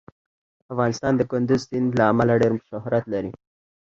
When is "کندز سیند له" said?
1.31-2.03